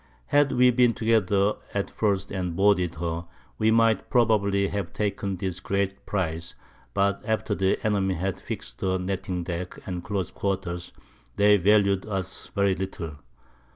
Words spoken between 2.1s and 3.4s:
and boarded her,